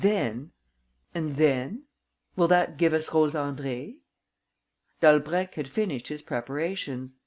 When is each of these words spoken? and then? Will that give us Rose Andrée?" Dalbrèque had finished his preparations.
and 0.03 0.51
then? 1.35 1.83
Will 2.35 2.47
that 2.47 2.77
give 2.77 2.91
us 2.91 3.13
Rose 3.13 3.35
Andrée?" 3.35 3.97
Dalbrèque 4.99 5.53
had 5.53 5.67
finished 5.67 6.07
his 6.07 6.23
preparations. 6.23 7.13